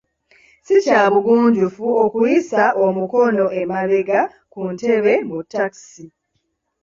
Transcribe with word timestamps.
Ssi 0.59 0.75
kya 0.85 1.01
bugunjufu 1.13 1.85
okuyisa 2.05 2.63
omukono 2.85 3.45
emabega 3.61 4.21
ku 4.51 4.61
ntebe 4.73 5.13
mu 5.27 5.37
takisi. 5.51 6.05